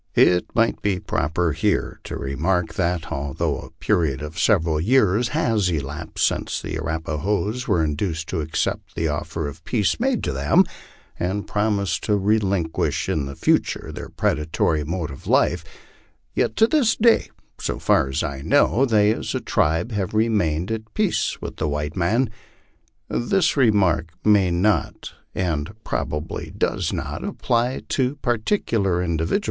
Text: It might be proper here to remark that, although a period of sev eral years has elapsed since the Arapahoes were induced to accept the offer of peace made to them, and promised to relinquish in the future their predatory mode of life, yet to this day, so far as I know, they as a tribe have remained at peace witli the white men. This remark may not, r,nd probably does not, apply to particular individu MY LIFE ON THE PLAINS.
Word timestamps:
It 0.15 0.47
might 0.55 0.81
be 0.81 0.99
proper 0.99 1.51
here 1.51 1.99
to 2.05 2.17
remark 2.17 2.73
that, 2.73 3.11
although 3.11 3.59
a 3.59 3.69
period 3.69 4.23
of 4.23 4.39
sev 4.39 4.63
eral 4.63 4.83
years 4.83 5.27
has 5.27 5.69
elapsed 5.69 6.25
since 6.25 6.59
the 6.59 6.75
Arapahoes 6.79 7.67
were 7.67 7.83
induced 7.83 8.27
to 8.29 8.41
accept 8.41 8.95
the 8.95 9.07
offer 9.07 9.47
of 9.47 9.63
peace 9.63 9.99
made 9.99 10.23
to 10.23 10.31
them, 10.33 10.63
and 11.19 11.45
promised 11.47 12.03
to 12.05 12.17
relinquish 12.17 13.07
in 13.07 13.27
the 13.27 13.35
future 13.35 13.91
their 13.93 14.09
predatory 14.09 14.83
mode 14.83 15.11
of 15.11 15.27
life, 15.27 15.63
yet 16.33 16.55
to 16.55 16.65
this 16.65 16.95
day, 16.95 17.29
so 17.59 17.77
far 17.77 18.07
as 18.09 18.23
I 18.23 18.41
know, 18.41 18.87
they 18.87 19.11
as 19.13 19.35
a 19.35 19.39
tribe 19.39 19.91
have 19.91 20.15
remained 20.15 20.71
at 20.71 20.95
peace 20.95 21.37
witli 21.43 21.57
the 21.57 21.67
white 21.69 21.95
men. 21.95 22.31
This 23.07 23.55
remark 23.55 24.09
may 24.25 24.49
not, 24.49 25.13
r,nd 25.35 25.69
probably 25.83 26.51
does 26.57 26.91
not, 26.91 27.23
apply 27.23 27.83
to 27.89 28.15
particular 28.15 28.93
individu 28.95 28.99
MY 28.99 29.03
LIFE 29.03 29.03
ON 29.03 29.17
THE 29.17 29.27
PLAINS. 29.29 29.39